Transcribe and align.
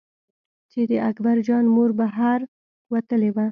چې 0.71 0.81
د 0.91 0.93
اکبر 1.09 1.35
جان 1.47 1.65
مور 1.75 1.91
بهر 1.99 2.39
وتلې 2.93 3.29
وه. 3.35 3.45